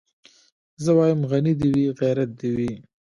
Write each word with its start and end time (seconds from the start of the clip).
زه 0.83 0.91
وايم 0.97 1.21
غني 1.31 1.53
دي 1.59 1.69
وي 1.75 1.85
غيرت 1.99 2.29
دي 2.39 2.49
وي 2.57 2.71